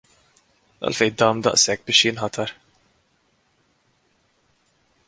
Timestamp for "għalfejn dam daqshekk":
0.87-1.85